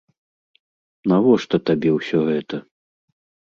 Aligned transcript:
Навошта 1.13 1.55
табе 1.69 1.95
ўсё 1.99 2.19
гэта? 2.33 2.55